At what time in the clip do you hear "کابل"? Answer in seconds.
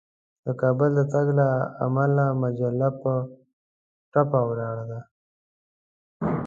0.61-0.89